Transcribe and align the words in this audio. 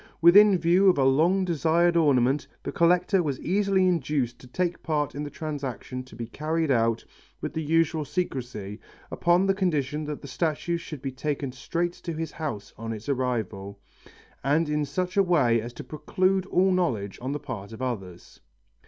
Within 0.19 0.57
view 0.57 0.89
of 0.89 0.97
a 0.97 1.03
long 1.03 1.45
desired 1.45 1.95
ornament, 1.95 2.47
the 2.63 2.71
collector 2.71 3.21
was 3.21 3.39
easily 3.39 3.87
induced 3.87 4.39
to 4.39 4.47
take 4.47 4.81
part 4.81 5.13
in 5.13 5.21
the 5.21 5.29
transaction 5.29 6.01
to 6.05 6.15
be 6.15 6.25
carried 6.25 6.71
on 6.71 6.97
with 7.39 7.53
the 7.53 7.61
usual 7.61 8.03
secrecy, 8.03 8.79
upon 9.11 9.45
the 9.45 9.53
condition 9.53 10.05
that 10.05 10.19
the 10.23 10.27
statue 10.27 10.77
should 10.77 11.03
be 11.03 11.11
taken 11.11 11.51
straight 11.51 11.93
to 11.93 12.13
his 12.13 12.31
house 12.31 12.73
on 12.79 12.93
its 12.93 13.07
arrival, 13.09 13.79
and 14.43 14.69
in 14.69 14.85
such 14.85 15.17
a 15.17 15.21
way 15.21 15.61
as 15.61 15.71
to 15.73 15.83
preclude 15.83 16.47
all 16.47 16.71
knowledge 16.71 17.19
on 17.21 17.31
the 17.31 17.39
part 17.39 17.71
of 17.71 17.79
others. 17.79 18.39